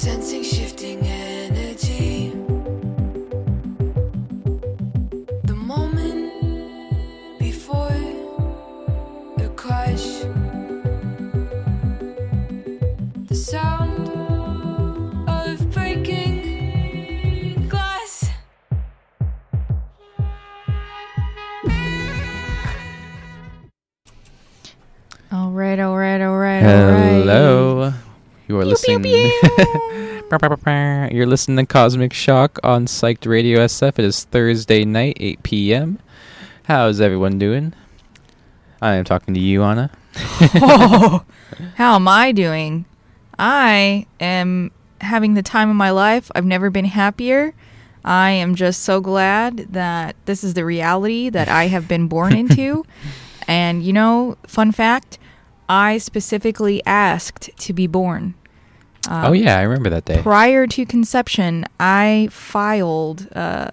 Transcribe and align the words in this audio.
Sensing 0.00 0.42
shifting 0.42 1.09
listening 31.30 31.64
to 31.64 31.72
Cosmic 31.72 32.12
Shock 32.12 32.58
on 32.64 32.86
Psyched 32.86 33.24
Radio 33.24 33.60
SF. 33.60 34.00
It 34.00 34.04
is 34.04 34.24
Thursday 34.24 34.84
night, 34.84 35.16
8 35.20 35.42
p.m. 35.44 36.00
How's 36.64 37.00
everyone 37.00 37.38
doing? 37.38 37.72
I 38.82 38.94
am 38.94 39.04
talking 39.04 39.32
to 39.34 39.40
you, 39.40 39.62
Anna. 39.62 39.92
oh, 40.16 41.24
how 41.76 41.94
am 41.94 42.08
I 42.08 42.32
doing? 42.32 42.84
I 43.38 44.06
am 44.18 44.72
having 45.00 45.34
the 45.34 45.42
time 45.42 45.70
of 45.70 45.76
my 45.76 45.90
life. 45.90 46.32
I've 46.34 46.44
never 46.44 46.68
been 46.68 46.86
happier. 46.86 47.54
I 48.04 48.30
am 48.30 48.56
just 48.56 48.82
so 48.82 49.00
glad 49.00 49.58
that 49.72 50.16
this 50.24 50.42
is 50.42 50.54
the 50.54 50.64
reality 50.64 51.28
that 51.28 51.48
I 51.48 51.68
have 51.68 51.86
been 51.86 52.08
born 52.08 52.36
into. 52.36 52.84
and 53.46 53.84
you 53.84 53.92
know, 53.92 54.36
fun 54.48 54.72
fact, 54.72 55.20
I 55.68 55.98
specifically 55.98 56.84
asked 56.84 57.50
to 57.56 57.72
be 57.72 57.86
born. 57.86 58.34
Um, 59.08 59.26
oh 59.26 59.32
yeah, 59.32 59.58
I 59.58 59.62
remember 59.62 59.90
that 59.90 60.04
day. 60.04 60.20
Prior 60.22 60.66
to 60.66 60.86
conception, 60.86 61.64
I 61.78 62.28
filed. 62.30 63.28
Uh, 63.32 63.70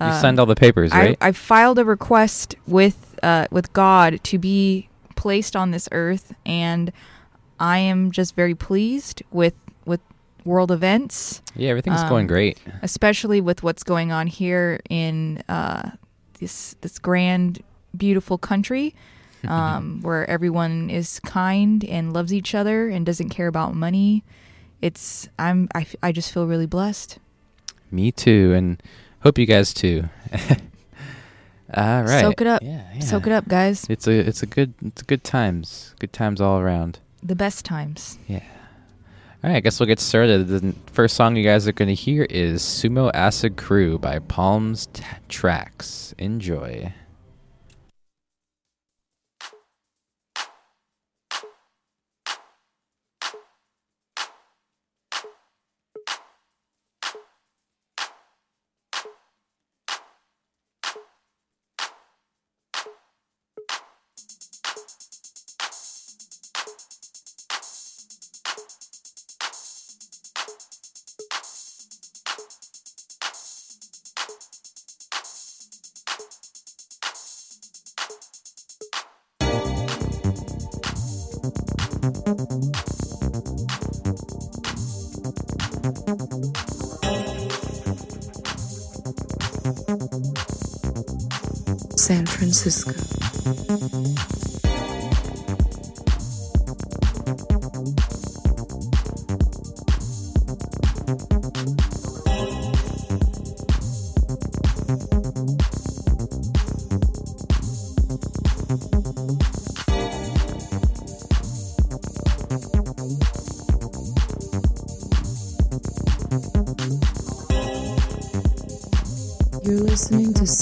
you 0.00 0.06
uh, 0.06 0.20
signed 0.20 0.38
all 0.38 0.46
the 0.46 0.54
papers, 0.54 0.92
right? 0.92 1.16
I, 1.20 1.28
I 1.28 1.32
filed 1.32 1.78
a 1.78 1.84
request 1.84 2.54
with 2.66 3.18
uh, 3.22 3.46
with 3.50 3.72
God 3.72 4.22
to 4.24 4.38
be 4.38 4.88
placed 5.16 5.56
on 5.56 5.70
this 5.70 5.88
earth, 5.92 6.34
and 6.44 6.92
I 7.58 7.78
am 7.78 8.10
just 8.10 8.34
very 8.34 8.54
pleased 8.54 9.22
with 9.30 9.54
with 9.84 10.00
world 10.44 10.70
events, 10.70 11.42
yeah, 11.54 11.70
everything's 11.70 12.02
going 12.04 12.24
um, 12.24 12.28
great. 12.28 12.58
especially 12.82 13.40
with 13.40 13.62
what's 13.62 13.82
going 13.82 14.12
on 14.12 14.26
here 14.26 14.80
in 14.88 15.42
uh, 15.48 15.90
this 16.38 16.76
this 16.80 16.98
grand, 16.98 17.62
beautiful 17.96 18.38
country, 18.38 18.94
um, 19.48 20.00
where 20.02 20.28
everyone 20.28 20.90
is 20.90 21.20
kind 21.20 21.84
and 21.84 22.12
loves 22.12 22.32
each 22.32 22.54
other 22.54 22.88
and 22.88 23.04
doesn't 23.06 23.30
care 23.30 23.46
about 23.48 23.74
money. 23.74 24.24
It's 24.82 25.28
I'm 25.38 25.68
I, 25.74 25.86
I 26.02 26.12
just 26.12 26.32
feel 26.32 26.46
really 26.46 26.66
blessed. 26.66 27.18
Me 27.90 28.12
too, 28.12 28.52
and 28.54 28.82
hope 29.20 29.38
you 29.38 29.46
guys 29.46 29.74
too. 29.74 30.08
all 31.74 32.02
right. 32.02 32.20
Soak 32.20 32.40
it 32.40 32.46
up. 32.46 32.62
Yeah, 32.62 32.98
Soak 33.00 33.26
it 33.26 33.32
up, 33.32 33.48
guys. 33.48 33.86
It's 33.88 34.06
a 34.06 34.12
it's 34.12 34.42
a 34.42 34.46
good 34.46 34.74
it's 34.84 35.02
good 35.02 35.24
times. 35.24 35.94
Good 35.98 36.12
times 36.12 36.40
all 36.40 36.58
around. 36.60 37.00
The 37.22 37.34
best 37.36 37.64
times. 37.64 38.18
Yeah. 38.26 38.42
All 39.42 39.48
right, 39.48 39.56
I 39.56 39.60
guess 39.60 39.80
we'll 39.80 39.86
get 39.86 40.00
started. 40.00 40.48
The 40.48 40.74
first 40.92 41.16
song 41.16 41.34
you 41.34 41.42
guys 41.42 41.66
are 41.66 41.72
going 41.72 41.88
to 41.88 41.94
hear 41.94 42.24
is 42.24 42.62
Sumo 42.62 43.10
Acid 43.14 43.56
Crew 43.56 43.98
by 43.98 44.18
Palms 44.18 44.86
T- 44.92 45.02
Trax. 45.30 46.12
Enjoy. 46.18 46.92
San 91.96 92.26
Francisco. 92.26 92.92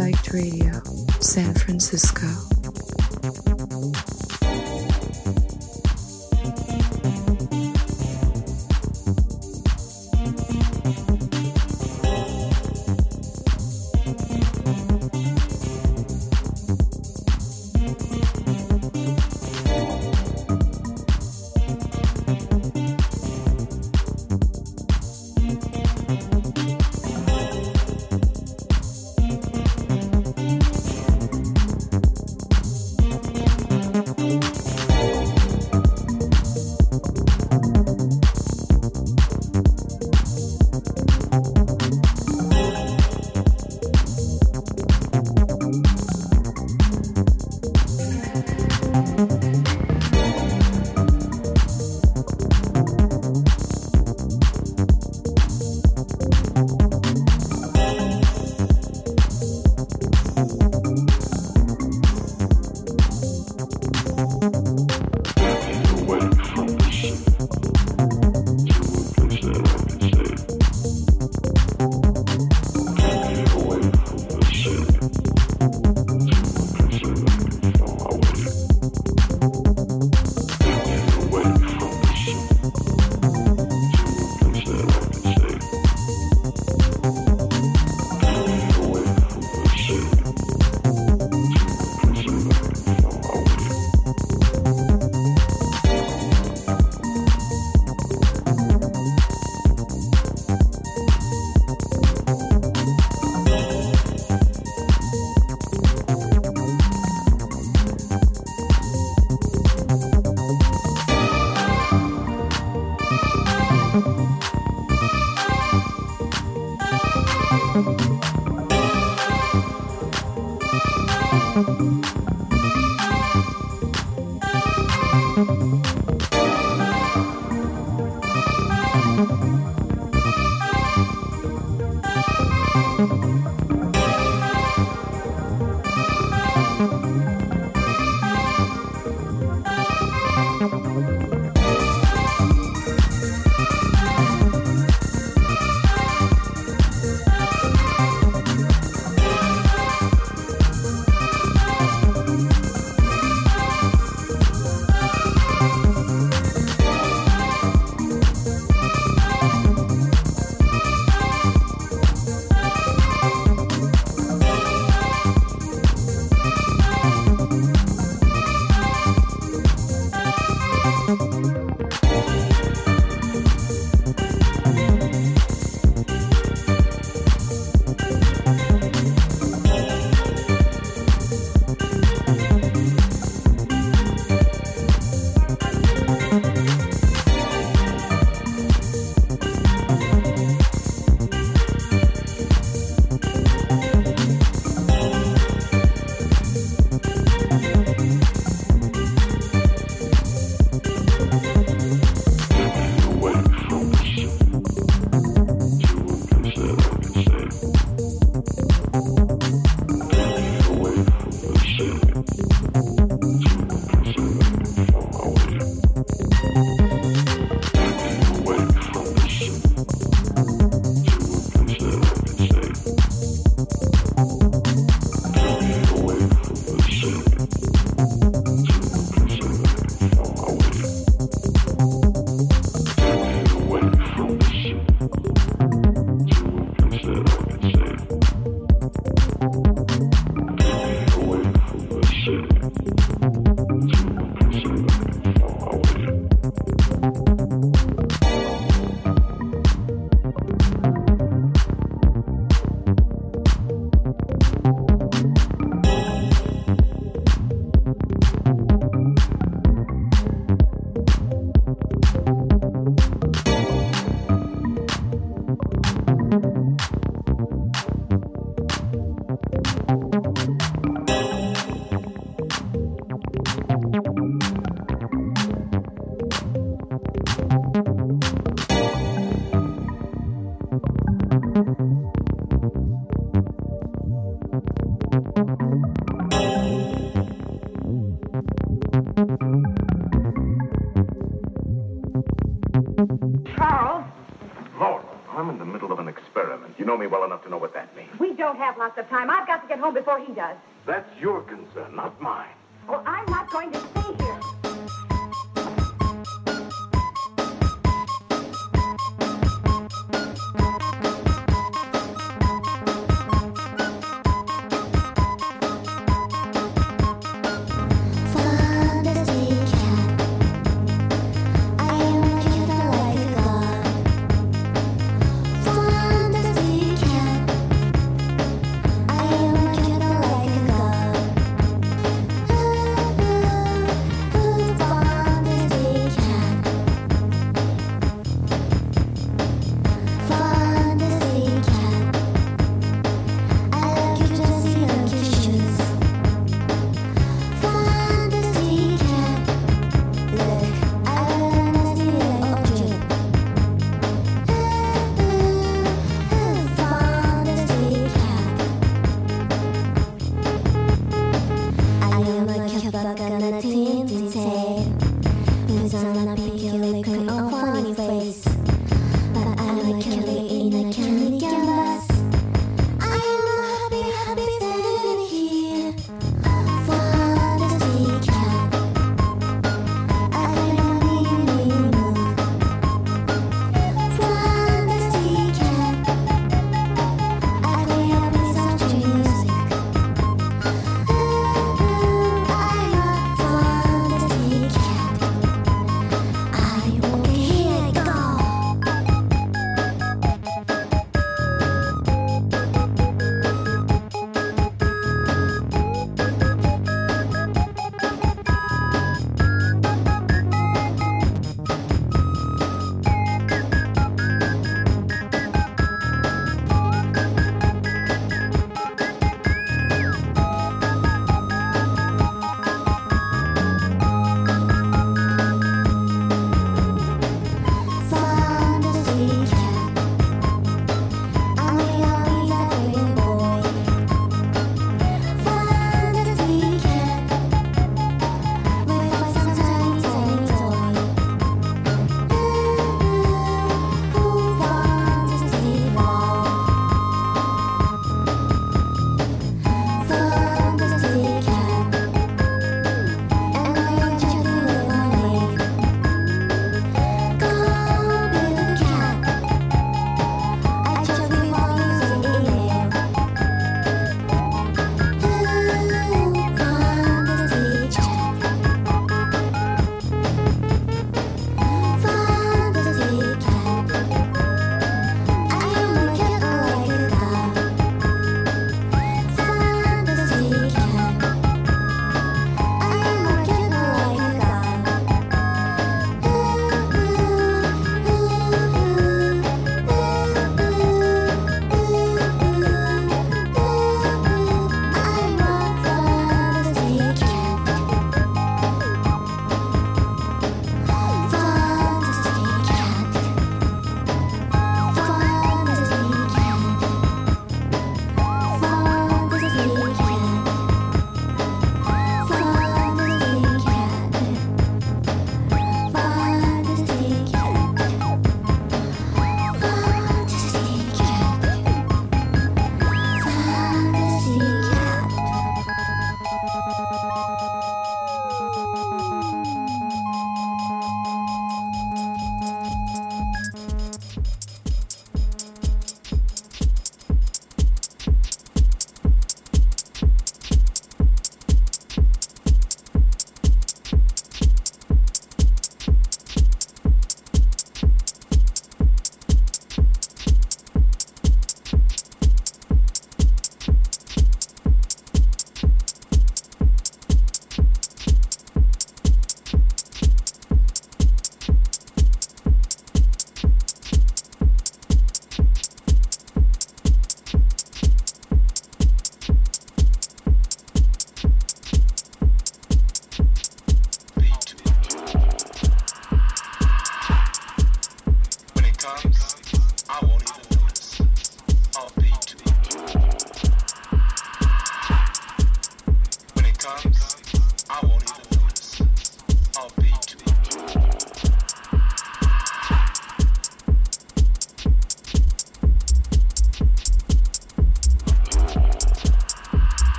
Psyched 0.00 0.32
Radio, 0.32 0.82
San 1.20 1.52
Francisco. 1.52 2.49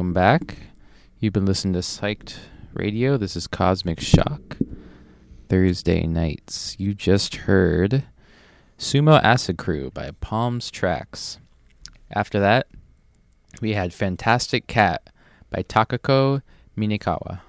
Welcome 0.00 0.14
back. 0.14 0.56
You've 1.18 1.34
been 1.34 1.44
listening 1.44 1.74
to 1.74 1.80
Psyched 1.80 2.38
Radio. 2.72 3.18
This 3.18 3.36
is 3.36 3.46
Cosmic 3.46 4.00
Shock. 4.00 4.56
Thursday 5.50 6.06
nights. 6.06 6.74
You 6.78 6.94
just 6.94 7.34
heard 7.34 8.04
Sumo 8.78 9.22
Acid 9.22 9.58
Crew 9.58 9.90
by 9.90 10.12
Palms 10.22 10.70
Trax. 10.70 11.36
After 12.10 12.40
that, 12.40 12.68
we 13.60 13.74
had 13.74 13.92
Fantastic 13.92 14.66
Cat 14.66 15.10
by 15.50 15.62
Takako 15.64 16.40
Minekawa. 16.78 17.40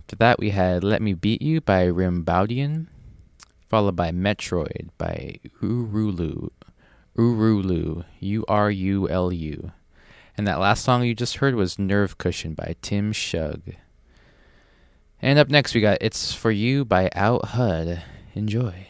After 0.00 0.16
that, 0.16 0.38
we 0.38 0.50
had 0.50 0.84
Let 0.84 1.00
Me 1.00 1.14
Beat 1.14 1.40
You 1.40 1.62
by 1.62 1.86
Rimbaudian, 1.86 2.88
followed 3.66 3.96
by 3.96 4.10
Metroid 4.10 4.90
by 4.98 5.36
Urulu. 5.62 6.50
Urulu. 7.16 8.04
U 8.20 8.44
R 8.46 8.70
U 8.70 9.08
L 9.08 9.32
U. 9.32 9.72
And 10.36 10.46
that 10.46 10.58
last 10.58 10.84
song 10.84 11.04
you 11.04 11.14
just 11.14 11.36
heard 11.36 11.54
was 11.54 11.78
Nerve 11.78 12.18
Cushion 12.18 12.54
by 12.54 12.74
Tim 12.82 13.12
Shug. 13.12 13.62
And 15.22 15.38
up 15.38 15.48
next, 15.48 15.74
we 15.74 15.80
got 15.80 15.98
It's 16.00 16.34
For 16.34 16.50
You 16.50 16.84
by 16.84 17.08
Out 17.14 17.46
HUD. 17.50 18.02
Enjoy. 18.34 18.88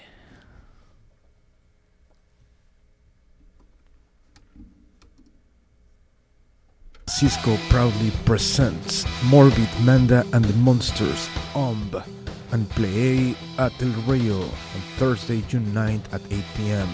Cisco 7.07 7.57
proudly 7.69 8.11
presents 8.25 9.07
Morbid 9.27 9.69
Manda 9.83 10.27
and 10.33 10.45
the 10.45 10.55
Monsters, 10.55 11.29
OMB, 11.53 12.03
and 12.53 12.69
Play 12.71 13.37
at 13.59 13.73
El 13.83 13.91
Rio 14.03 14.41
on 14.41 14.81
Thursday, 14.97 15.43
June 15.43 15.67
9th 15.67 16.13
at 16.13 16.23
8 16.33 16.43
p.m. 16.57 16.89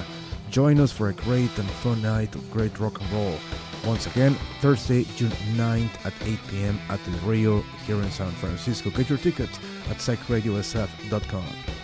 Join 0.50 0.80
us 0.80 0.92
for 0.92 1.08
a 1.08 1.14
great 1.14 1.56
and 1.58 1.70
fun 1.70 2.02
night 2.02 2.34
of 2.34 2.50
great 2.50 2.78
rock 2.80 3.00
and 3.00 3.10
roll. 3.12 3.38
Once 3.84 4.06
again, 4.06 4.34
Thursday, 4.60 5.04
June 5.16 5.30
9th 5.54 6.04
at 6.04 6.12
8 6.26 6.38
p.m. 6.48 6.78
at 6.88 7.02
the 7.04 7.10
Rio 7.26 7.60
here 7.86 7.96
in 7.96 8.10
San 8.10 8.30
Francisco. 8.32 8.90
Get 8.90 9.08
your 9.08 9.18
tickets 9.18 9.58
at 9.88 9.96
psychradiosf.com. 9.96 11.79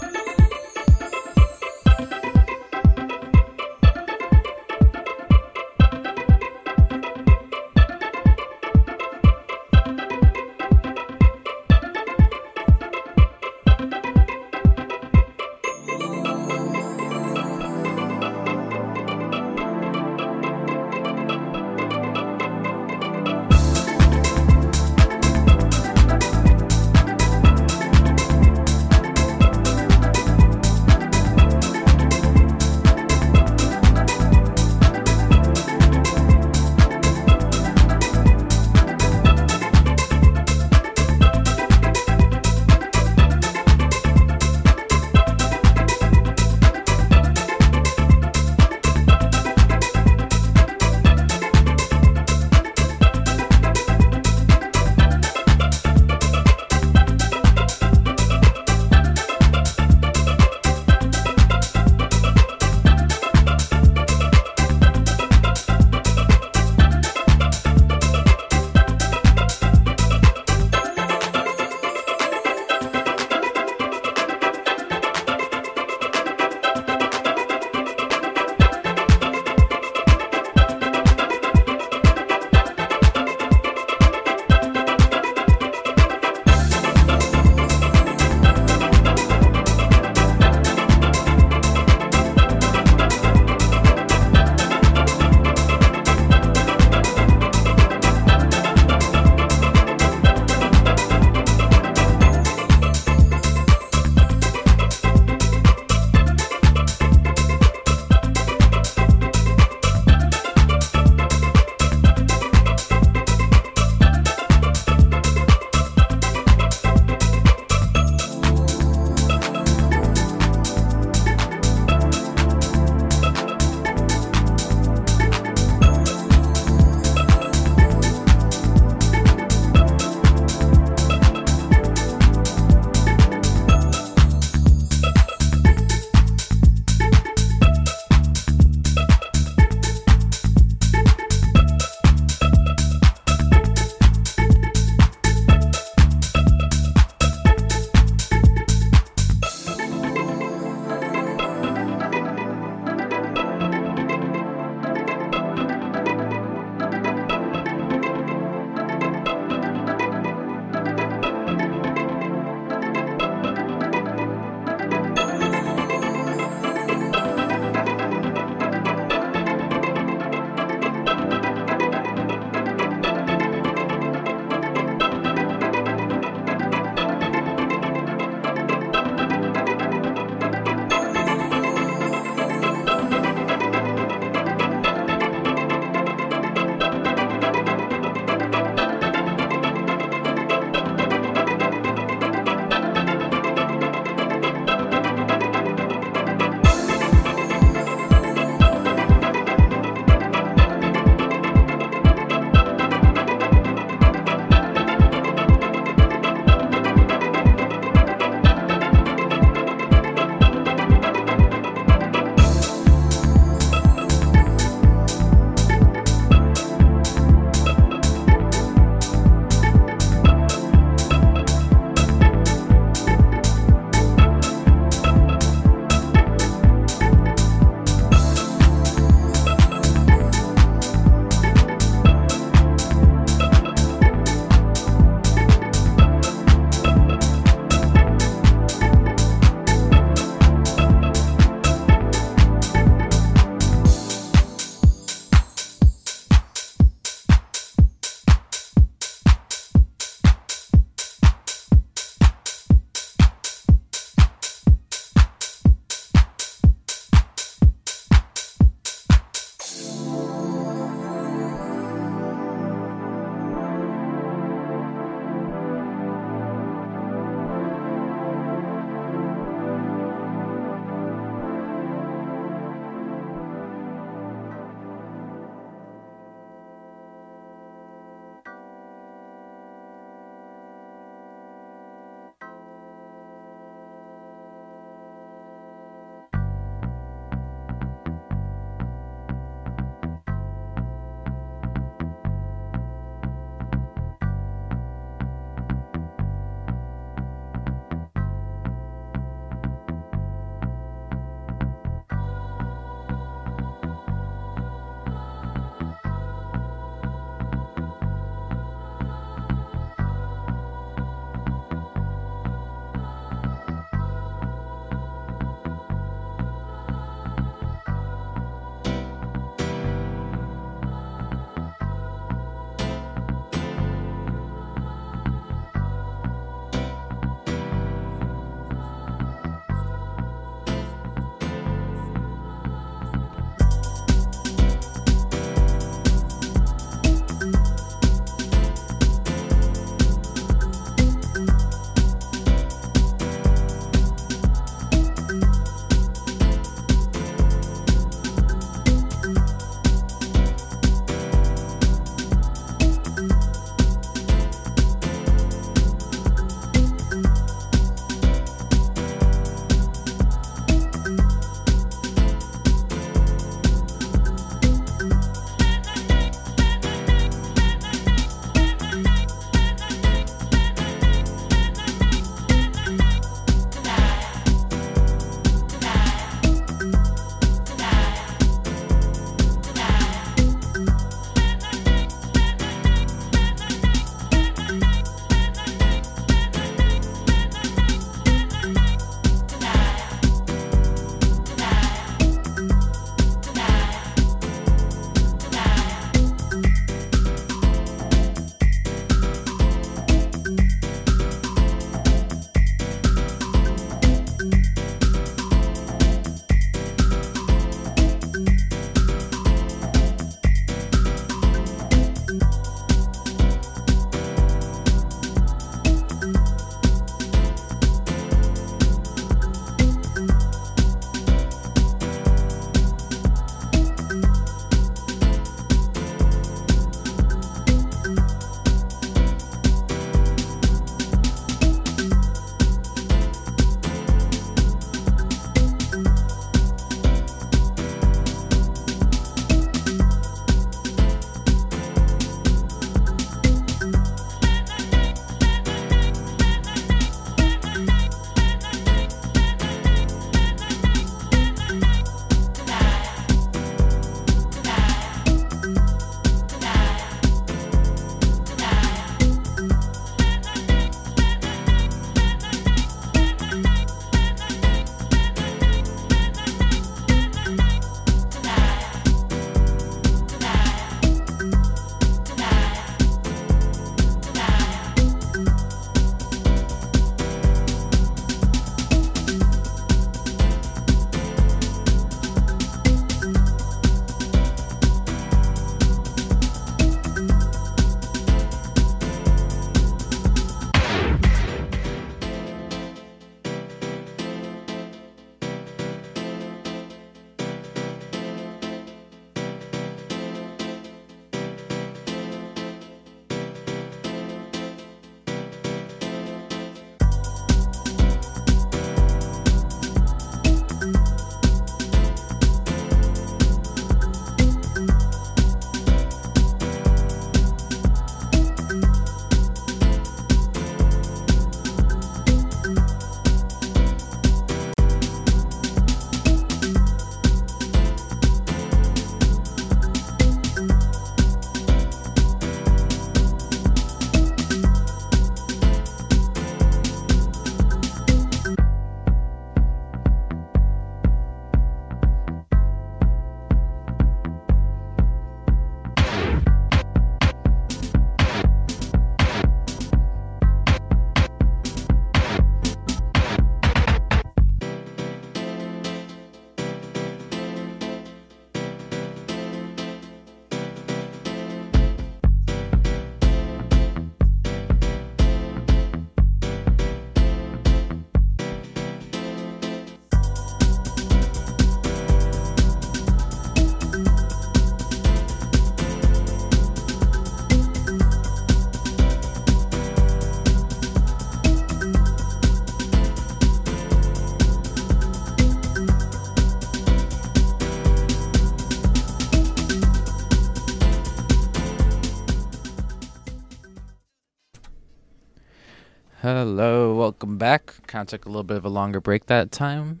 welcome 597.00 597.38
back. 597.38 597.74
Kind 597.86 598.02
of 598.02 598.08
took 598.08 598.26
a 598.26 598.28
little 598.28 598.42
bit 598.42 598.58
of 598.58 598.64
a 598.66 598.68
longer 598.68 599.00
break 599.00 599.24
that 599.24 599.50
time. 599.50 600.00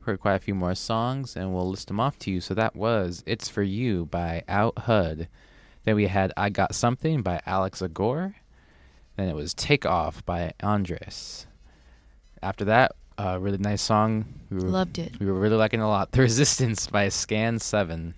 Heard 0.00 0.18
quite 0.18 0.34
a 0.34 0.40
few 0.40 0.56
more 0.56 0.74
songs, 0.74 1.36
and 1.36 1.54
we'll 1.54 1.70
list 1.70 1.86
them 1.86 2.00
off 2.00 2.18
to 2.18 2.32
you. 2.32 2.40
So 2.40 2.52
that 2.54 2.74
was 2.74 3.22
"It's 3.26 3.48
for 3.48 3.62
You" 3.62 4.06
by 4.06 4.42
Out 4.48 4.76
Hud. 4.76 5.28
Then 5.84 5.94
we 5.94 6.08
had 6.08 6.32
"I 6.36 6.50
Got 6.50 6.74
Something" 6.74 7.22
by 7.22 7.40
Alex 7.46 7.80
Agor. 7.80 8.34
Then 9.14 9.28
it 9.28 9.36
was 9.36 9.54
"Take 9.54 9.86
Off" 9.86 10.26
by 10.26 10.52
Andres. 10.60 11.46
After 12.42 12.64
that, 12.64 12.96
a 13.16 13.38
really 13.38 13.58
nice 13.58 13.80
song. 13.80 14.40
We 14.50 14.56
were, 14.56 14.68
Loved 14.68 14.98
it. 14.98 15.20
We 15.20 15.26
were 15.26 15.38
really 15.38 15.54
liking 15.54 15.78
it 15.78 15.84
a 15.84 15.86
lot. 15.86 16.10
"The 16.10 16.22
Resistance" 16.22 16.88
by 16.88 17.08
Scan 17.08 17.60
Seven. 17.60 18.14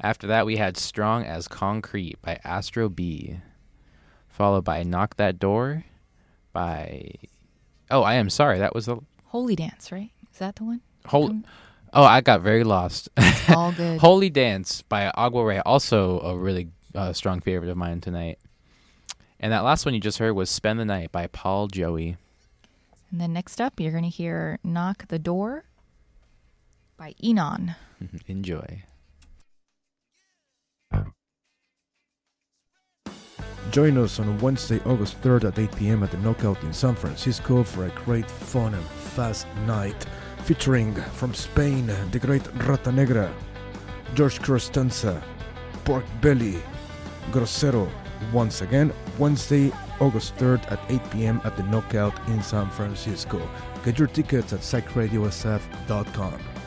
After 0.00 0.28
that, 0.28 0.46
we 0.46 0.58
had 0.58 0.76
"Strong 0.76 1.24
as 1.24 1.48
Concrete" 1.48 2.22
by 2.22 2.38
Astro 2.44 2.88
B. 2.88 3.40
Followed 4.28 4.62
by 4.62 4.84
"Knock 4.84 5.16
That 5.16 5.40
Door" 5.40 5.82
by. 6.58 7.12
Oh, 7.90 8.02
I 8.02 8.14
am 8.14 8.28
sorry. 8.30 8.58
That 8.58 8.74
was 8.74 8.86
the 8.86 8.98
Holy 9.26 9.54
Dance, 9.56 9.92
right? 9.92 10.10
Is 10.32 10.38
that 10.38 10.56
the 10.56 10.64
one? 10.64 10.80
whole. 11.06 11.30
Um, 11.30 11.44
Oh, 11.94 12.02
I 12.04 12.20
got 12.20 12.42
very 12.42 12.64
lost. 12.64 13.08
all 13.48 13.72
good. 13.76 13.98
Holy 13.98 14.28
Dance 14.28 14.82
by 14.82 15.10
Agua 15.16 15.42
Re, 15.44 15.58
also 15.60 16.20
a 16.20 16.36
really 16.36 16.68
uh, 16.94 17.14
strong 17.14 17.40
favorite 17.40 17.70
of 17.70 17.78
mine 17.78 18.02
tonight. 18.02 18.38
And 19.40 19.52
that 19.52 19.64
last 19.64 19.86
one 19.86 19.94
you 19.94 20.00
just 20.00 20.18
heard 20.18 20.32
was 20.34 20.50
Spend 20.50 20.78
the 20.78 20.84
Night 20.84 21.12
by 21.12 21.28
Paul 21.28 21.66
Joey. 21.68 22.18
And 23.10 23.20
then 23.20 23.32
next 23.32 23.58
up, 23.58 23.80
you're 23.80 23.92
going 23.92 24.02
to 24.04 24.10
hear 24.10 24.58
Knock 24.62 25.08
the 25.08 25.18
Door 25.18 25.64
by 26.98 27.14
Enon. 27.22 27.74
Enjoy. 28.26 28.82
Join 33.70 33.98
us 33.98 34.18
on 34.18 34.38
Wednesday, 34.38 34.80
August 34.86 35.20
3rd 35.20 35.44
at 35.44 35.58
8 35.58 35.76
p.m. 35.76 36.02
at 36.02 36.10
the 36.10 36.16
Knockout 36.18 36.62
in 36.62 36.72
San 36.72 36.94
Francisco 36.94 37.62
for 37.62 37.84
a 37.84 37.90
great 37.90 38.28
fun 38.30 38.72
and 38.72 38.84
fast 38.84 39.46
night 39.66 40.06
featuring 40.44 40.94
from 40.94 41.34
Spain 41.34 41.86
the 42.10 42.18
great 42.18 42.42
Rata 42.64 42.90
Negra, 42.90 43.30
George 44.14 44.40
Costanza, 44.40 45.22
Pork 45.84 46.04
Belly, 46.22 46.62
Grosero. 47.30 47.90
Once 48.32 48.62
again, 48.62 48.90
Wednesday, 49.18 49.70
August 50.00 50.34
3rd 50.36 50.72
at 50.72 50.80
8 50.88 51.10
p.m. 51.10 51.40
at 51.44 51.56
the 51.58 51.62
Knockout 51.64 52.18
in 52.28 52.42
San 52.42 52.70
Francisco. 52.70 53.38
Get 53.84 53.98
your 53.98 54.08
tickets 54.08 54.54
at 54.54 54.60
psychradiosf.com. 54.60 56.57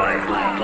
Beyond 0.00 0.60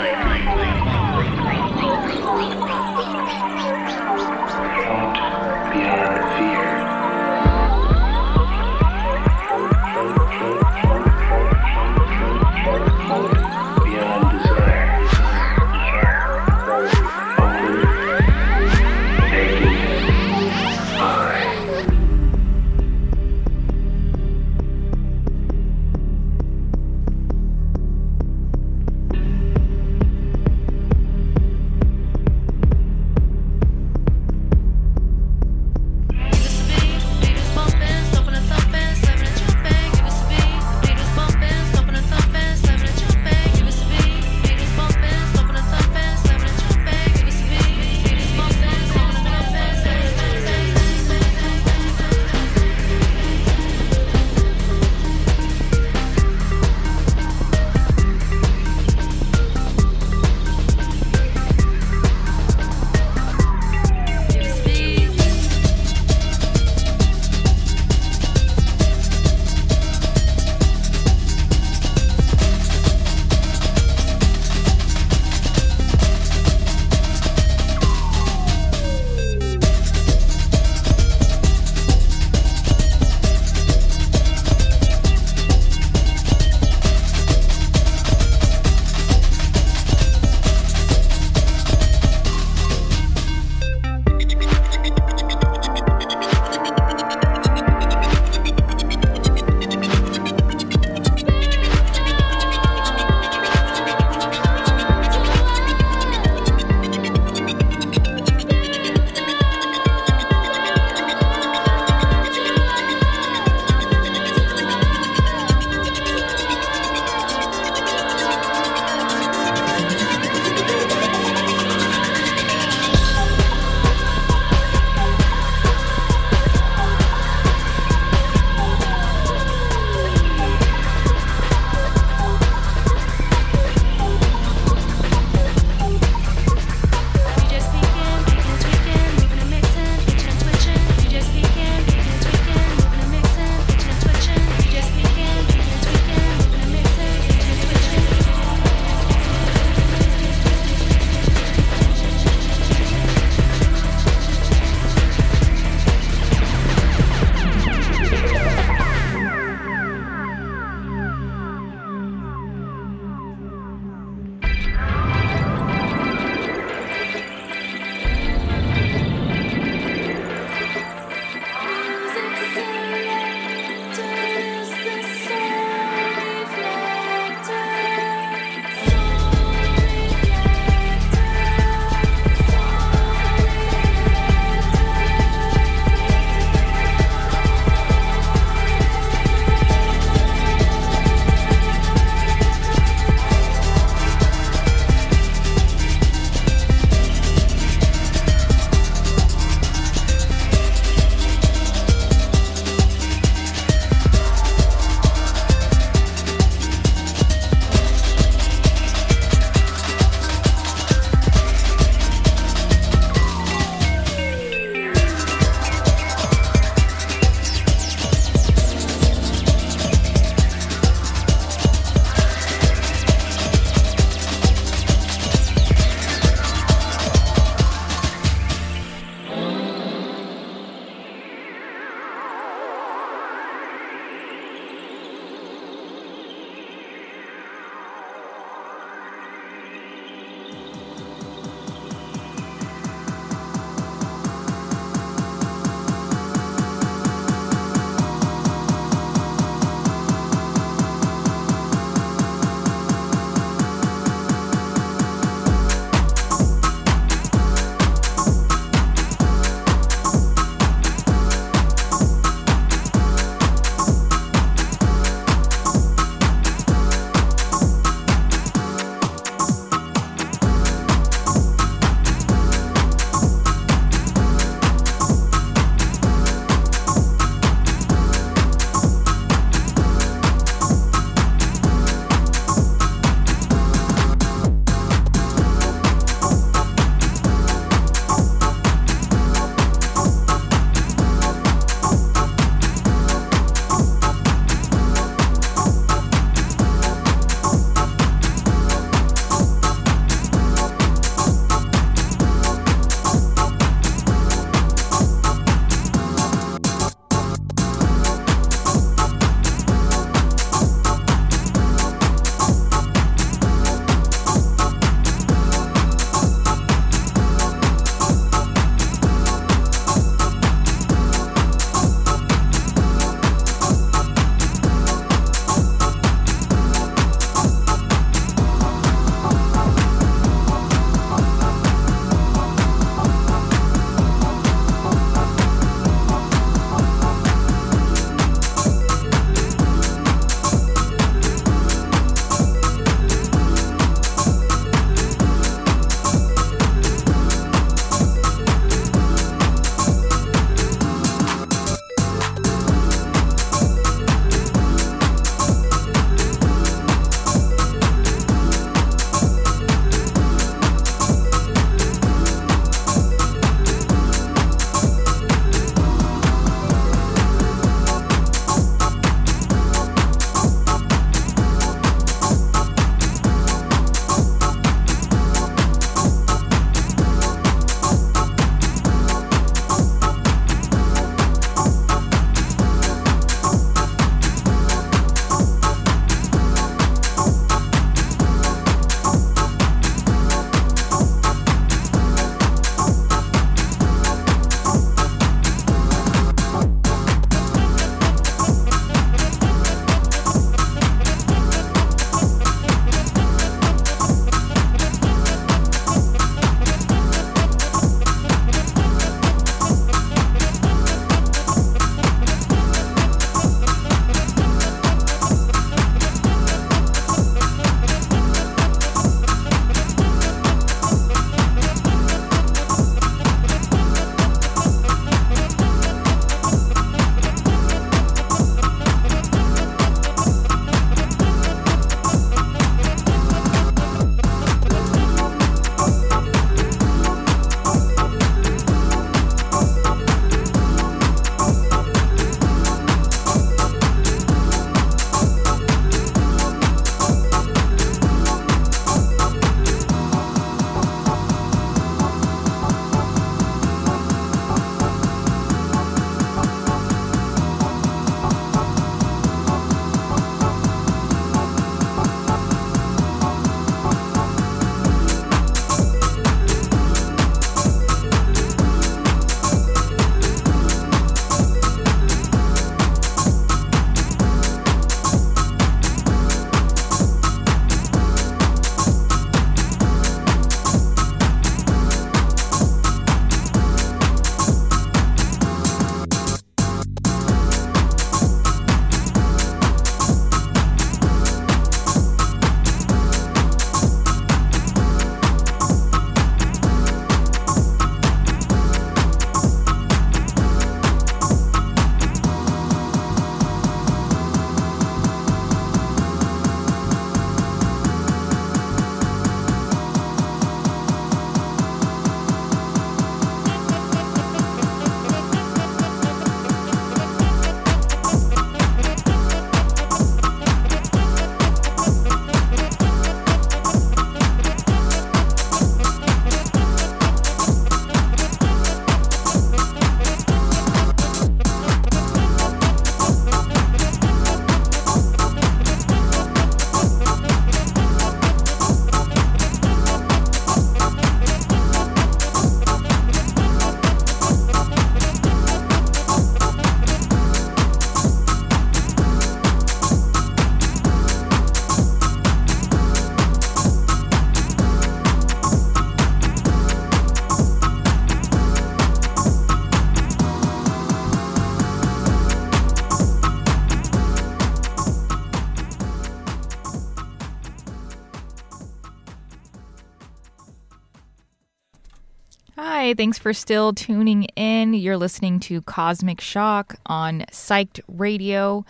Hi, 572.87 572.95
thanks 572.95 573.19
for 573.19 573.33
still 573.33 573.73
tuning 573.73 574.27
in. 574.37 574.73
You're 574.73 574.97
listening 574.97 575.41
to 575.41 575.61
Cosmic 575.63 576.21
Shock 576.21 576.77
on 576.87 577.25
Psyched 577.33 577.81
Radio. 577.89 578.65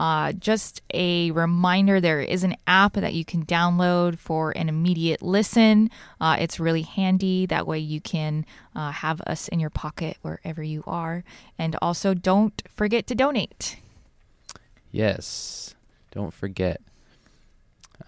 Uh, 0.00 0.32
just 0.32 0.82
a 0.92 1.30
reminder 1.30 2.00
there 2.00 2.20
is 2.20 2.42
an 2.42 2.56
app 2.66 2.94
that 2.94 3.14
you 3.14 3.24
can 3.24 3.46
download 3.46 4.18
for 4.18 4.50
an 4.56 4.68
immediate 4.68 5.22
listen. 5.22 5.88
Uh, 6.20 6.36
it's 6.40 6.58
really 6.58 6.82
handy. 6.82 7.46
That 7.46 7.68
way 7.68 7.78
you 7.78 8.00
can 8.00 8.44
uh, 8.74 8.90
have 8.90 9.20
us 9.20 9.46
in 9.46 9.60
your 9.60 9.70
pocket 9.70 10.16
wherever 10.22 10.64
you 10.64 10.82
are. 10.88 11.22
And 11.56 11.76
also, 11.80 12.12
don't 12.12 12.60
forget 12.74 13.06
to 13.06 13.14
donate. 13.14 13.76
Yes. 14.90 15.76
Don't 16.10 16.34
forget. 16.34 16.80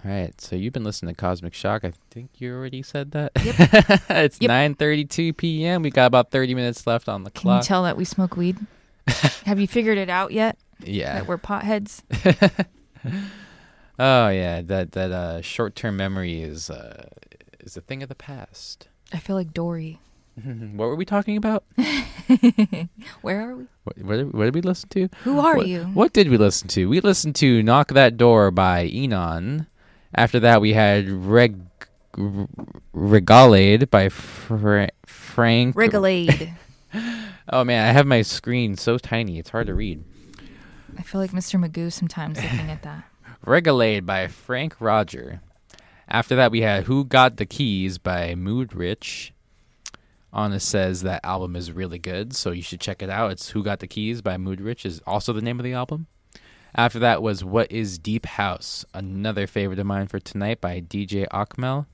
All 0.05 0.11
right. 0.11 0.39
So 0.41 0.57
you've 0.57 0.73
been 0.73 0.85
listening 0.85 1.15
to 1.15 1.21
Cosmic 1.21 1.55
Shock. 1.55 1.85
I 1.85 1.93
think 2.11 2.31
you 2.39 2.53
already 2.55 2.83
said 2.83 3.13
that. 3.13 3.33
Yep. 3.45 4.03
it's 4.11 4.39
Yep. 4.41 4.51
9:32 4.79 5.37
p.m. 5.37 5.83
We 5.83 5.91
got 5.91 6.07
about 6.07 6.31
30 6.31 6.55
minutes 6.55 6.87
left 6.87 7.09
on 7.09 7.23
the 7.25 7.31
Can 7.31 7.43
clock. 7.43 7.63
you 7.63 7.67
tell 7.69 7.85
that 7.85 7.97
we 7.97 8.05
smoke 8.05 8.37
weed? 8.37 8.59
have 9.45 9.61
you 9.61 9.67
figured 9.69 9.99
it 9.99 10.11
out 10.11 10.33
yet? 10.33 10.57
yeah. 10.81 11.15
That 11.21 11.27
we're 11.29 11.39
potheads? 11.39 12.03
Oh 13.99 14.29
yeah, 14.31 14.63
that 14.63 14.93
that 14.93 15.13
uh, 15.13 15.43
short-term 15.43 15.97
memory 15.99 16.41
is 16.41 16.71
uh, 16.71 17.09
is 17.61 17.77
a 17.77 17.81
thing 17.83 18.03
of 18.03 18.09
the 18.09 18.15
past. 18.15 18.89
I 19.13 19.19
feel 19.19 19.37
like 19.37 19.53
Dory. 19.53 20.01
what 20.35 20.87
were 20.87 20.97
we 20.97 21.05
talking 21.05 21.37
about? 21.37 21.63
Where 23.21 23.41
are 23.51 23.55
we? 23.55 23.67
What, 23.85 23.99
what, 23.99 24.17
did, 24.17 24.33
what 24.33 24.45
did 24.47 24.55
we 24.55 24.61
listen 24.63 24.89
to? 24.91 25.09
Who 25.25 25.39
are 25.41 25.57
What- 25.59 25.67
you? 25.67 25.85
What 25.85 26.13
did 26.15 26.31
we 26.31 26.39
listen 26.39 26.69
to? 26.69 26.89
We 26.89 27.01
listened 27.01 27.37
to 27.37 27.63
"Knock 27.63 27.89
That 27.89 28.17
Door" 28.17 28.53
by 28.53 28.87
Enon. 28.87 29.67
After 30.15 30.41
that, 30.41 30.61
we 30.61 30.73
had 30.75 31.09
"Reg 31.09 31.59
Regalade" 32.95 33.91
by 33.91 34.09
Fra- 34.09 34.91
Frank. 35.07 35.77
Wrigglade. 35.77 36.55
Oh 37.49 37.65
man, 37.65 37.89
I 37.89 37.93
have 37.93 38.07
my 38.07 38.23
screen 38.23 38.77
so 38.77 38.99
tiny; 38.99 39.39
it's 39.39 39.51
hard 39.51 39.67
to 39.67 39.75
read. 39.75 40.05
I 40.97 41.03
feel 41.03 41.21
like 41.21 41.33
Mr. 41.33 41.59
Magoo 41.59 41.91
sometimes 41.91 42.41
looking 42.41 42.71
at 42.71 42.83
that. 42.83 43.05
Regalade 43.47 44.07
by 44.07 44.29
Frank 44.29 44.77
Roger. 44.79 45.41
After 46.09 46.37
that, 46.37 46.53
we 46.53 46.61
had 46.61 46.85
Who 46.85 47.05
Got 47.05 47.39
the 47.39 47.47
Keys 47.47 47.99
by 47.99 48.35
Mood 48.37 48.75
Rich. 48.75 49.33
Anna 50.33 50.61
says 50.61 51.03
that 51.03 51.25
album 51.25 51.57
is 51.57 51.73
really 51.73 51.99
good, 51.99 52.35
so 52.37 52.53
you 52.53 52.63
should 52.63 52.81
check 52.81 53.03
it 53.03 53.11
out. 53.11 53.33
It's 53.33 53.51
Who 53.51 53.65
Got 53.65 53.81
the 53.81 53.87
Keys 53.89 54.23
by 54.23 54.37
Mood 54.37 54.61
Rich 54.61 54.87
is 54.87 55.01
also 55.07 55.33
the 55.33 55.43
name 55.43 55.59
of 55.59 55.65
the 55.65 55.73
album. 55.73 56.07
After 56.75 56.99
that 57.01 57.23
was 57.23 57.45
What 57.45 57.71
is 57.71 57.99
Deep 57.99 58.25
House, 58.25 58.85
another 58.95 59.47
favorite 59.47 59.79
of 59.79 59.85
mine 59.85 60.07
for 60.07 60.19
tonight 60.19 60.61
by 60.61 60.81
DJ 60.81 61.29
Akmel. 61.29 61.85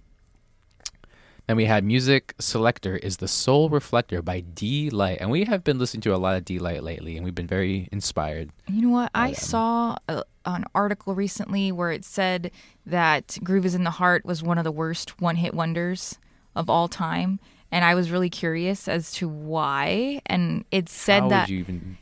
Then 1.48 1.56
we 1.56 1.64
had 1.64 1.82
Music 1.82 2.34
Selector 2.38 2.96
is 2.96 3.16
the 3.16 3.26
Soul 3.26 3.70
Reflector 3.70 4.22
by 4.22 4.40
Deee-Lite, 4.40 5.18
and 5.20 5.30
we 5.30 5.44
have 5.46 5.64
been 5.64 5.78
listening 5.80 6.02
to 6.02 6.14
a 6.14 6.16
lot 6.16 6.36
of 6.36 6.44
Deee-Lite 6.44 6.84
lately, 6.84 7.16
and 7.16 7.24
we've 7.24 7.34
been 7.34 7.48
very 7.48 7.88
inspired. 7.90 8.50
You 8.68 8.82
know 8.82 8.90
what? 8.90 9.10
I 9.14 9.30
um, 9.30 9.34
saw 9.34 9.96
a, 10.08 10.22
an 10.44 10.64
article 10.76 11.14
recently 11.14 11.72
where 11.72 11.90
it 11.90 12.04
said 12.04 12.52
that 12.86 13.36
Groove 13.42 13.66
is 13.66 13.74
in 13.74 13.82
the 13.82 13.90
Heart 13.90 14.26
was 14.26 14.44
one 14.44 14.58
of 14.58 14.64
the 14.64 14.70
worst 14.70 15.20
one 15.20 15.36
hit 15.36 15.54
wonders 15.54 16.18
of 16.54 16.70
all 16.70 16.86
time. 16.86 17.40
And 17.72 17.84
I 17.84 17.94
was 17.96 18.10
really 18.10 18.30
curious 18.30 18.86
as 18.86 19.10
to 19.12 19.28
why. 19.28 20.22
And 20.26 20.64
it 20.70 20.88
said 20.88 21.22
How 21.22 21.28
that 21.30 21.42
would 21.48 21.50
you 21.50 21.58
even? 21.60 21.98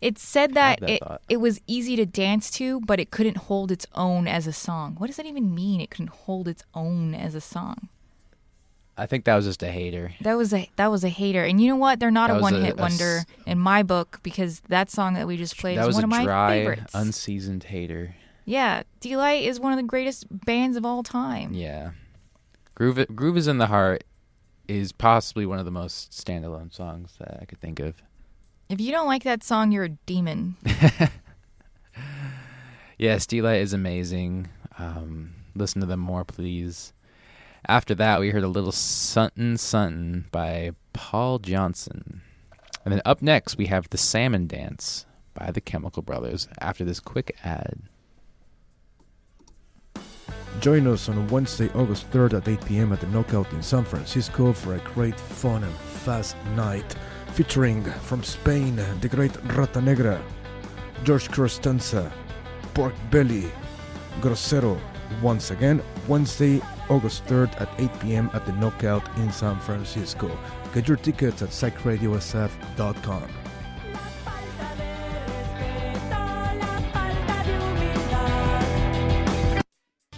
It 0.00 0.18
said 0.18 0.54
that, 0.54 0.80
that 0.80 0.90
it, 0.90 1.00
thought? 1.02 1.22
it 1.28 1.38
was 1.38 1.60
easy 1.66 1.96
to 1.96 2.04
dance 2.06 2.50
to, 2.52 2.80
but 2.82 3.00
it 3.00 3.10
couldn't 3.10 3.36
hold 3.38 3.72
its 3.72 3.86
own 3.94 4.28
as 4.28 4.46
a 4.46 4.52
song. 4.52 4.94
What 4.98 5.06
does 5.06 5.16
that 5.16 5.26
even 5.26 5.54
mean? 5.54 5.80
It 5.80 5.90
couldn't 5.90 6.10
hold 6.10 6.48
its 6.48 6.62
own 6.74 7.14
as 7.14 7.34
a 7.34 7.40
song. 7.40 7.88
I 8.98 9.06
think 9.06 9.24
that 9.24 9.36
was 9.36 9.44
just 9.44 9.62
a 9.62 9.70
hater. 9.70 10.12
That 10.22 10.34
was 10.38 10.54
a 10.54 10.70
that 10.76 10.90
was 10.90 11.04
a 11.04 11.08
hater. 11.10 11.44
And 11.44 11.60
you 11.60 11.68
know 11.68 11.76
what? 11.76 12.00
They're 12.00 12.10
not 12.10 12.28
That 12.28 12.36
a 12.36 12.38
a- 12.38 12.42
one 12.42 12.62
hit 12.62 12.72
a 12.78 12.80
wonder 12.80 13.16
s- 13.18 13.26
in 13.46 13.58
my 13.58 13.82
book 13.82 14.20
because 14.22 14.60
that 14.68 14.90
song 14.90 15.14
that 15.14 15.26
we 15.26 15.36
just 15.36 15.58
played 15.58 15.78
is 15.78 15.86
was 15.86 15.96
one 15.96 16.04
a 16.04 16.06
of 16.06 16.10
my 16.10 16.24
dry, 16.24 16.48
favorites. 16.60 16.94
unseasoned 16.94 17.64
hater. 17.64 18.14
Yeah, 18.46 18.84
Deee-Lite 19.00 19.42
is 19.42 19.58
one 19.58 19.72
of 19.72 19.76
the 19.76 19.82
greatest 19.82 20.24
bands 20.30 20.76
of 20.76 20.86
all 20.86 21.02
time. 21.02 21.52
Yeah, 21.52 21.90
Groove 22.74 23.04
Groove 23.14 23.36
is 23.36 23.48
in 23.48 23.58
the 23.58 23.66
heart 23.66 24.04
is 24.68 24.92
possibly 24.92 25.44
one 25.46 25.58
of 25.58 25.64
the 25.64 25.70
most 25.70 26.12
standalone 26.12 26.72
songs 26.72 27.14
that 27.18 27.38
I 27.40 27.44
could 27.44 27.60
think 27.60 27.80
of. 27.80 28.02
If 28.68 28.80
you 28.80 28.90
don't 28.92 29.06
like 29.06 29.22
that 29.24 29.44
song, 29.44 29.72
you're 29.72 29.84
a 29.84 29.90
demon. 29.90 30.56
Yes, 32.98 33.26
Deee-Lite 33.26 33.60
is 33.60 33.74
amazing. 33.74 34.48
Um, 34.78 35.34
listen 35.54 35.80
to 35.80 35.86
them 35.86 36.00
more, 36.00 36.24
please. 36.24 36.94
After 37.68 37.94
that, 37.96 38.20
we 38.20 38.30
heard 38.30 38.44
a 38.44 38.48
little 38.48 38.72
Sunton 38.72 39.58
Sunton 39.58 40.26
by 40.30 40.70
Paul 40.92 41.38
Johnson. 41.38 42.22
And 42.84 42.94
then 42.94 43.02
up 43.04 43.20
next, 43.20 43.58
we 43.58 43.66
have 43.66 43.90
The 43.90 43.98
Salmon 43.98 44.46
Dance 44.46 45.04
by 45.34 45.50
the 45.50 45.60
Chemical 45.60 46.02
Brothers 46.02 46.48
after 46.58 46.84
this 46.84 47.00
quick 47.00 47.36
ad. 47.44 47.80
Join 50.60 50.86
us 50.86 51.10
on 51.10 51.28
Wednesday, 51.28 51.68
August 51.74 52.10
3rd 52.10 52.34
at 52.34 52.48
8 52.48 52.64
p.m. 52.64 52.92
at 52.92 53.00
the 53.00 53.06
Knockout 53.08 53.52
in 53.52 53.62
San 53.62 53.84
Francisco 53.84 54.54
for 54.54 54.74
a 54.74 54.78
great 54.78 55.20
fun 55.20 55.64
and 55.64 55.74
fast 55.74 56.34
night 56.54 56.96
featuring 57.36 57.84
from 58.08 58.22
Spain 58.22 58.76
the 59.02 59.08
great 59.08 59.30
Rata 59.54 59.78
Negra, 59.78 60.18
George 61.04 61.28
Costanza, 61.30 62.10
Pork 62.72 62.94
Belly, 63.10 63.52
Grosero. 64.22 64.80
Once 65.20 65.50
again, 65.50 65.82
Wednesday, 66.08 66.62
August 66.88 67.26
3rd 67.26 67.60
at 67.60 67.68
8 67.78 68.00
p.m. 68.00 68.30
at 68.32 68.46
the 68.46 68.52
Knockout 68.52 69.06
in 69.18 69.30
San 69.30 69.60
Francisco. 69.60 70.30
Get 70.72 70.88
your 70.88 70.96
tickets 70.96 71.42
at 71.42 71.50
psychradiosf.com. 71.50 73.45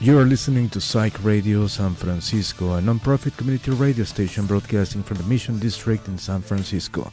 You 0.00 0.16
are 0.20 0.24
listening 0.24 0.68
to 0.70 0.80
Psych 0.80 1.24
Radio 1.24 1.66
San 1.66 1.92
Francisco, 1.92 2.74
a 2.74 2.80
nonprofit 2.80 3.36
community 3.36 3.72
radio 3.72 4.04
station 4.04 4.46
broadcasting 4.46 5.02
from 5.02 5.16
the 5.16 5.24
Mission 5.24 5.58
District 5.58 6.06
in 6.06 6.16
San 6.16 6.40
Francisco. 6.40 7.10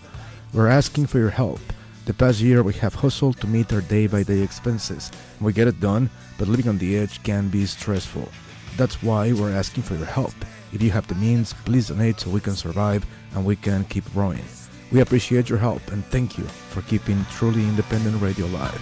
We're 0.54 0.68
asking 0.68 1.08
for 1.08 1.18
your 1.18 1.32
help. 1.32 1.60
The 2.06 2.14
past 2.14 2.42
year, 2.42 2.62
we 2.62 2.74
have 2.74 2.94
hustled 2.94 3.42
to 3.42 3.48
meet 3.48 3.74
our 3.74 3.82
day 3.82 4.06
by 4.06 4.22
day 4.22 4.40
expenses. 4.40 5.12
We 5.42 5.52
get 5.52 5.68
it 5.68 5.80
done, 5.80 6.12
but 6.38 6.48
living 6.48 6.68
on 6.68 6.78
the 6.78 6.96
edge 6.96 7.24
can 7.24 7.50
be 7.50 7.66
stressful. 7.66 8.30
That's 8.78 9.02
why 9.02 9.34
we're 9.34 9.52
asking 9.52 9.82
for 9.82 9.96
your 9.96 10.06
help. 10.06 10.36
If 10.72 10.84
you 10.84 10.92
have 10.92 11.08
the 11.08 11.16
means, 11.16 11.54
please 11.66 11.88
donate 11.88 12.20
so 12.20 12.30
we 12.30 12.40
can 12.40 12.56
survive 12.56 13.04
and 13.34 13.44
we 13.44 13.56
can 13.56 13.86
keep 13.86 14.06
growing. 14.14 14.46
We 14.92 15.02
appreciate 15.02 15.50
your 15.50 15.58
help 15.58 15.82
and 15.92 16.06
thank 16.06 16.38
you 16.38 16.44
for 16.70 16.84
keeping 16.84 17.26
truly 17.32 17.64
independent 17.64 18.22
radio 18.22 18.46
alive. 18.46 18.80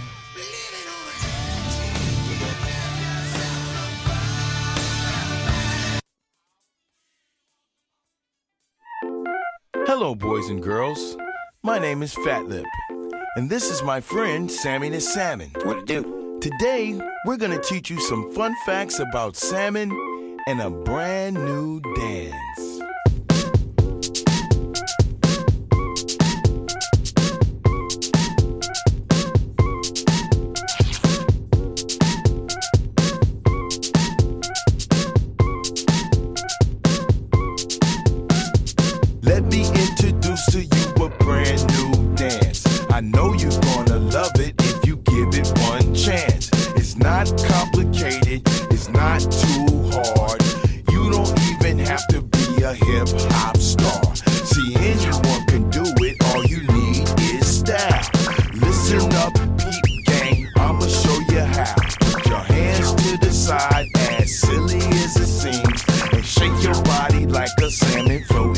Hello, 10.03 10.15
boys 10.15 10.49
and 10.49 10.61
girls. 10.61 11.15
My 11.63 11.79
name 11.79 12.03
is 12.03 12.13
Fatlip, 12.13 12.65
and 13.37 13.49
this 13.49 13.71
is 13.71 13.81
my 13.81 14.01
friend 14.01 14.51
Sammy 14.51 14.89
the 14.89 14.99
Salmon. 14.99 15.49
What 15.63 15.87
to 15.87 16.01
do? 16.01 16.39
Today, 16.41 16.99
we're 17.25 17.37
gonna 17.37 17.57
teach 17.57 17.89
you 17.89 18.01
some 18.01 18.29
fun 18.35 18.53
facts 18.65 18.99
about 18.99 19.37
salmon 19.37 19.97
and 20.45 20.59
a 20.59 20.69
brand 20.69 21.35
new 21.35 21.79
dance. 21.95 22.81
Let 39.25 39.45
me 39.45 39.59
introduce 39.59 39.92
to 40.53 40.63
you 40.63 41.05
a 41.05 41.09
brand 41.09 41.65
new 41.73 42.13
dance. 42.13 42.63
I 42.91 43.01
know 43.01 43.33
you're 43.33 43.59
gonna 43.73 43.97
love 43.97 44.33
it 44.35 44.53
if 44.59 44.85
you 44.85 44.97
give 44.97 45.33
it 45.33 45.47
one 45.61 45.95
chance. 45.95 46.51
It's 46.77 46.95
not 46.95 47.25
complicated, 47.47 48.43
it's 48.69 48.87
not 48.89 49.21
too 49.21 49.89
hard. 49.97 50.43
You 50.91 51.09
don't 51.09 51.33
even 51.49 51.79
have 51.79 52.05
to 52.09 52.21
be 52.21 52.61
a 52.61 52.71
hip 52.71 53.09
hop 53.33 53.57
star. 53.57 54.15
See, 54.45 54.75
anyone 54.75 55.43
can 55.47 55.71
do 55.71 55.85
it, 56.05 56.23
all 56.27 56.45
you 56.45 56.61
need 56.67 57.09
is 57.33 57.47
style. 57.61 58.07
Listen 58.53 59.11
up, 59.25 59.33
peep 59.57 60.05
gang, 60.05 60.47
I'ma 60.57 60.85
show 60.85 61.19
you 61.33 61.39
how. 61.39 61.73
Put 61.99 62.27
your 62.27 62.43
hands 62.53 62.93
to 62.93 63.17
the 63.17 63.31
side, 63.31 63.87
as 64.19 64.39
silly 64.39 64.77
as 64.77 65.17
it 65.17 65.25
seems, 65.25 65.83
and 66.13 66.23
shake 66.23 66.61
your 66.61 66.79
body 66.83 67.25
like 67.25 67.49
a 67.59 67.71
salmon 67.71 68.23
floating 68.25 68.52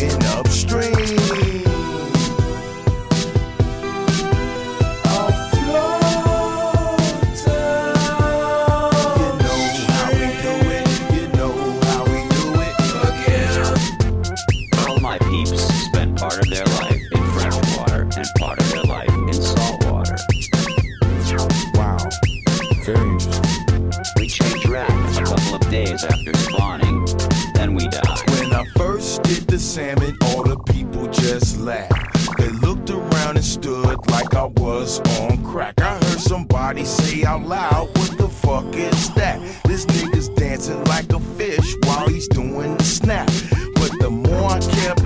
the 29.56 29.62
salmon, 29.62 30.18
all 30.26 30.44
the 30.44 30.58
people 30.74 31.08
just 31.08 31.62
laughed. 31.62 32.38
They 32.38 32.50
looked 32.50 32.90
around 32.90 33.38
and 33.38 33.46
stood 33.46 33.86
like 34.10 34.36
I 34.36 34.44
was 34.44 35.00
on 35.22 35.42
crack. 35.46 35.80
I 35.80 35.94
heard 35.94 36.20
somebody 36.20 36.84
say 36.84 37.24
out 37.24 37.44
loud, 37.44 37.88
What 37.98 38.18
the 38.18 38.28
fuck 38.28 38.76
is 38.76 39.10
that? 39.12 39.40
This 39.64 39.86
nigga's 39.86 40.28
dancing 40.28 40.84
like 40.86 41.10
a 41.14 41.22
fish 41.38 41.74
while 41.84 42.10
he's 42.10 42.28
doing 42.28 42.76
the 42.76 42.84
snap. 42.84 43.28
But 43.76 43.98
the 44.00 44.10
more 44.10 44.52
I 44.52 44.60
kept 44.60 45.05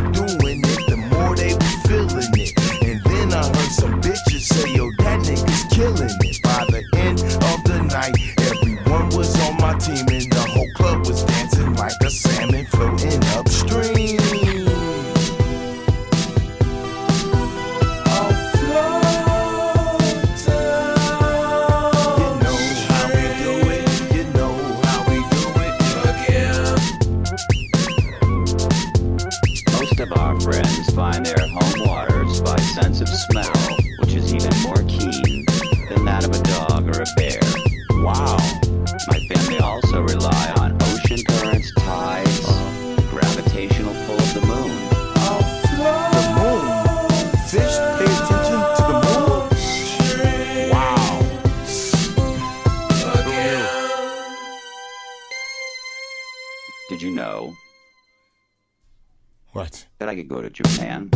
could 60.19 60.27
go 60.27 60.41
to 60.41 60.49
Japan. 60.49 61.09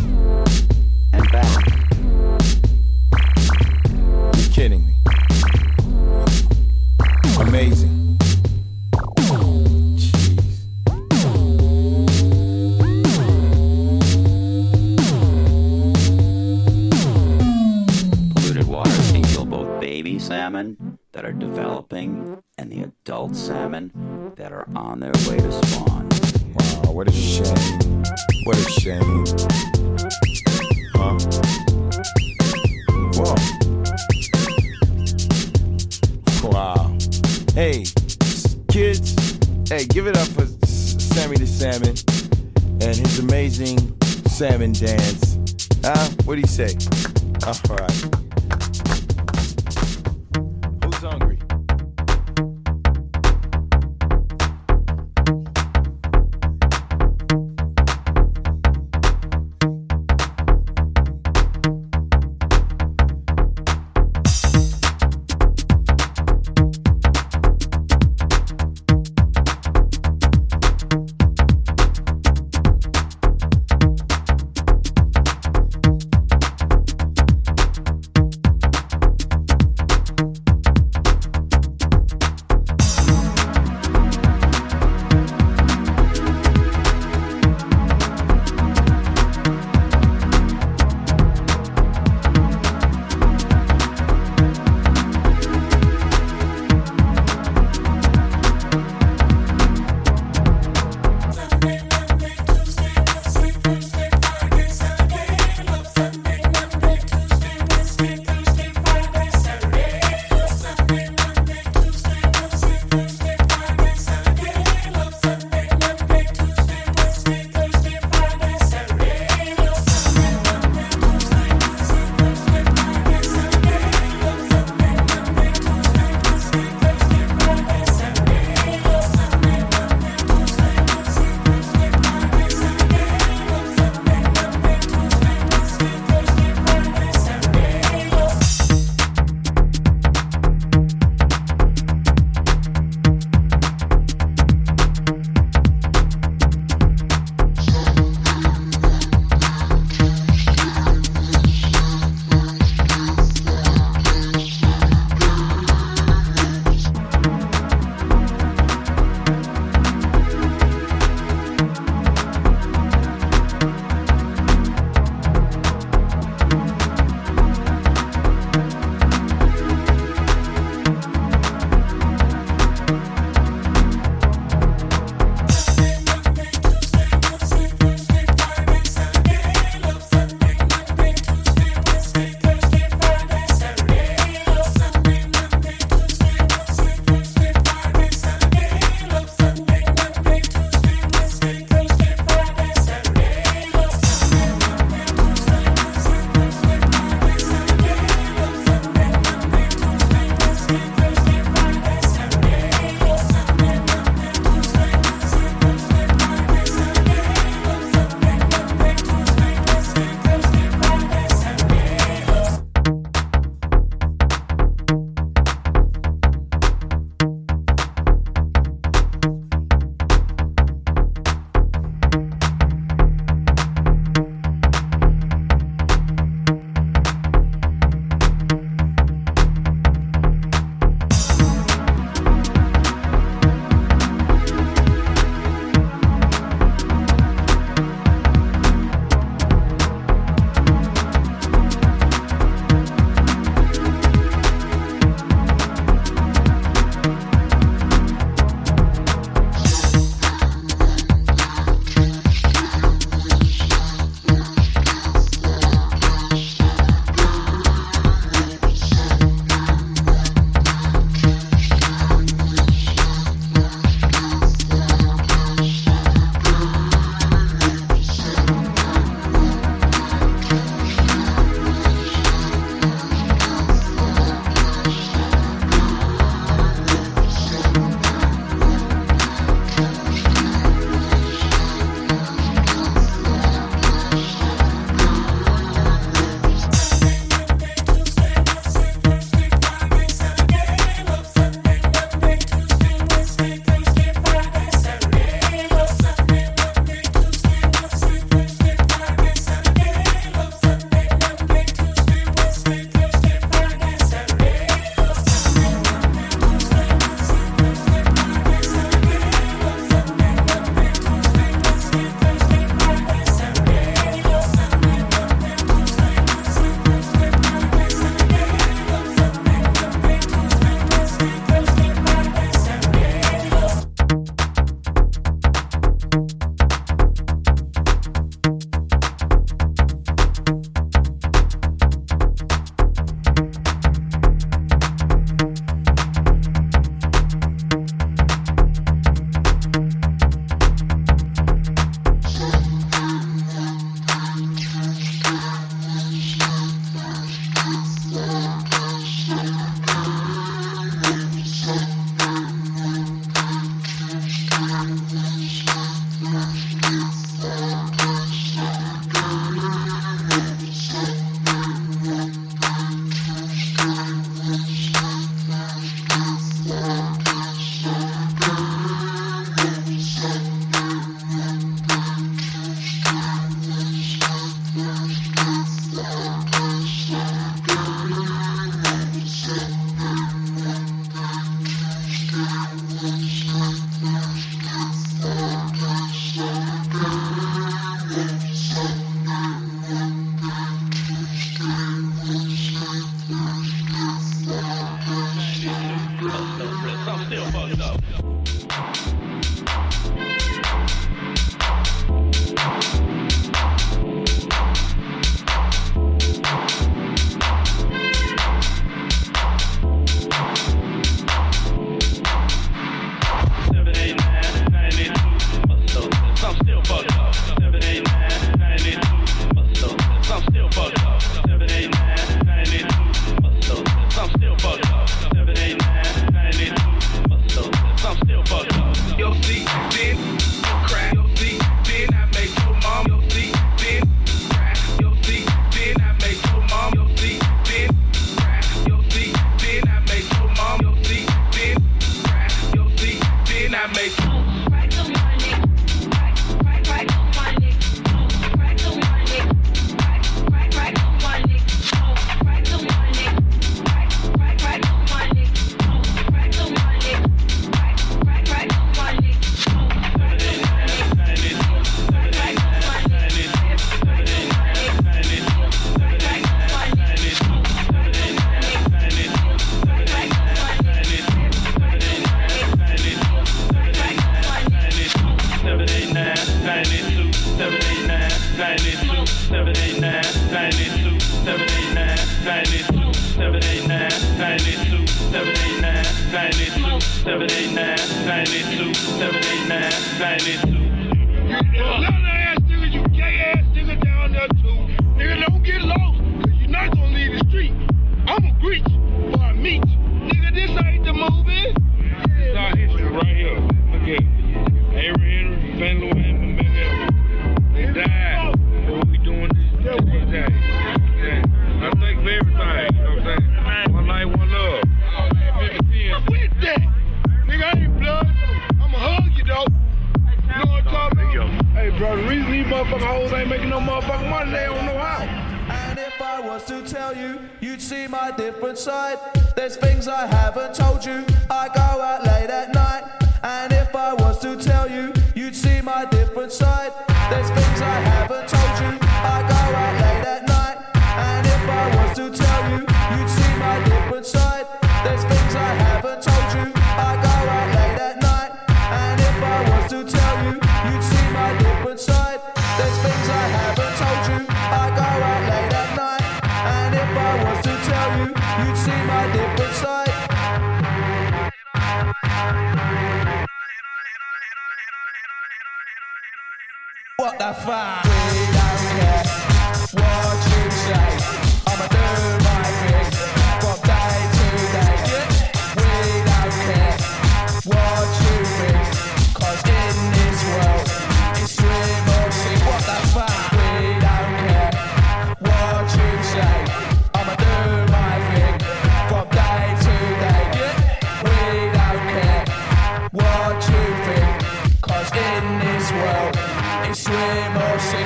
All 47.46 47.76
right. 47.76 47.83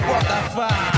Botafogo. 0.06 0.97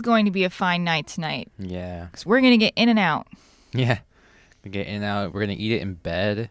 Is 0.00 0.02
going 0.02 0.24
to 0.24 0.30
be 0.30 0.44
a 0.44 0.50
fine 0.50 0.82
night 0.82 1.06
tonight. 1.06 1.52
Yeah. 1.58 2.06
Because 2.06 2.24
we're 2.24 2.40
going 2.40 2.52
to 2.52 2.58
get 2.58 2.72
in 2.74 2.88
and 2.88 2.98
out. 2.98 3.26
Yeah. 3.72 3.98
We 4.64 4.70
get 4.70 4.86
in 4.86 4.96
and 4.96 5.04
out. 5.04 5.32
We're 5.32 5.40
gonna 5.40 5.56
eat 5.58 5.72
it 5.72 5.82
in 5.82 5.94
bed. 5.94 6.50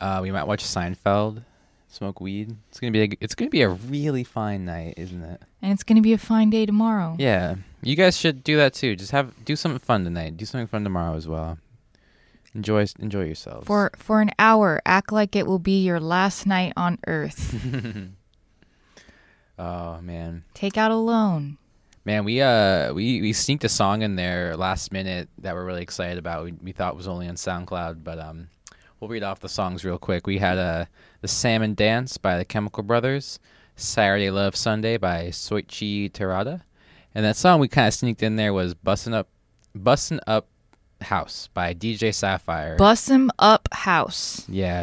Uh, 0.00 0.20
we 0.22 0.30
might 0.30 0.46
watch 0.46 0.64
Seinfeld, 0.64 1.44
smoke 1.88 2.20
weed. 2.20 2.56
It's 2.68 2.80
gonna 2.80 2.90
be 2.90 3.02
a, 3.02 3.08
it's 3.20 3.34
gonna 3.34 3.50
be 3.50 3.62
a 3.62 3.68
really 3.68 4.24
fine 4.24 4.64
night, 4.64 4.94
isn't 4.96 5.22
it? 5.22 5.42
And 5.62 5.72
it's 5.72 5.84
going 5.84 5.96
to 5.96 6.02
be 6.02 6.12
a 6.12 6.18
fine 6.18 6.50
day 6.50 6.66
tomorrow. 6.66 7.16
Yeah. 7.18 7.56
You 7.82 7.94
guys 7.96 8.16
should 8.16 8.42
do 8.42 8.56
that 8.56 8.74
too. 8.74 8.96
Just 8.96 9.12
have 9.12 9.44
do 9.44 9.54
something 9.54 9.78
fun 9.78 10.04
tonight. 10.04 10.36
Do 10.36 10.44
something 10.44 10.66
fun 10.66 10.84
tomorrow 10.84 11.14
as 11.14 11.28
well. 11.28 11.58
Enjoy 12.54 12.84
enjoy 12.98 13.24
yourselves. 13.24 13.66
For 13.66 13.92
for 13.96 14.20
an 14.20 14.30
hour, 14.38 14.80
act 14.84 15.12
like 15.12 15.36
it 15.36 15.46
will 15.46 15.60
be 15.60 15.84
your 15.84 16.00
last 16.00 16.46
night 16.46 16.72
on 16.76 16.98
earth. 17.06 17.54
oh 19.58 20.00
man. 20.00 20.44
Take 20.54 20.76
out 20.76 20.90
a 20.90 20.96
loan. 20.96 21.58
Man, 22.08 22.24
we 22.24 22.40
uh 22.40 22.94
we, 22.94 23.20
we 23.20 23.34
sneaked 23.34 23.64
a 23.64 23.68
song 23.68 24.00
in 24.00 24.16
there 24.16 24.56
last 24.56 24.92
minute 24.92 25.28
that 25.42 25.54
we're 25.54 25.66
really 25.66 25.82
excited 25.82 26.16
about. 26.16 26.42
We, 26.42 26.52
we 26.52 26.72
thought 26.72 26.96
was 26.96 27.06
only 27.06 27.28
on 27.28 27.34
SoundCloud, 27.34 28.02
but 28.02 28.18
um 28.18 28.48
we'll 28.98 29.10
read 29.10 29.22
off 29.22 29.40
the 29.40 29.48
songs 29.50 29.84
real 29.84 29.98
quick. 29.98 30.26
We 30.26 30.38
had 30.38 30.56
uh 30.56 30.86
The 31.20 31.28
Salmon 31.28 31.74
Dance 31.74 32.16
by 32.16 32.38
the 32.38 32.46
Chemical 32.46 32.82
Brothers, 32.82 33.38
Saturday 33.76 34.30
Love 34.30 34.56
Sunday 34.56 34.96
by 34.96 35.24
Soichi 35.24 36.10
Terada. 36.10 36.62
And 37.14 37.26
that 37.26 37.36
song 37.36 37.60
we 37.60 37.68
kind 37.68 37.88
of 37.88 37.92
sneaked 37.92 38.22
in 38.22 38.36
there 38.36 38.54
was 38.54 38.74
Bussin' 38.74 39.12
Up 39.12 39.28
Bussin' 39.76 40.20
Up 40.26 40.46
House 41.02 41.50
by 41.52 41.74
DJ 41.74 42.14
Sapphire. 42.14 42.76
Bus 42.76 43.10
'em 43.10 43.30
up 43.38 43.68
house. 43.70 44.46
yeah, 44.48 44.76